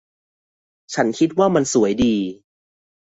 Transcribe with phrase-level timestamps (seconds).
[0.93, 2.15] ฉันคิดว่ามันสวยดี